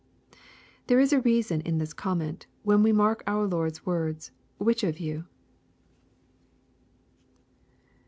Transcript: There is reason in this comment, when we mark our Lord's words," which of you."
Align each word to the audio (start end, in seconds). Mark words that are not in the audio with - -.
There 0.87 0.99
is 0.99 1.13
reason 1.13 1.61
in 1.61 1.77
this 1.77 1.93
comment, 1.93 2.47
when 2.63 2.81
we 2.81 2.91
mark 2.91 3.21
our 3.27 3.45
Lord's 3.45 3.85
words," 3.85 4.31
which 4.57 4.83
of 4.83 4.99
you." 4.99 5.25